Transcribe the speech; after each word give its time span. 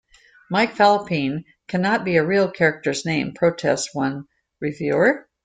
"Mike 0.49 0.73
Fallopian 0.75 1.45
cannot 1.67 2.03
be 2.03 2.17
a 2.17 2.25
real 2.25 2.49
character's 2.49 3.05
name," 3.05 3.35
protests 3.35 3.93
one 3.93 4.25
reviewer. 4.59 5.29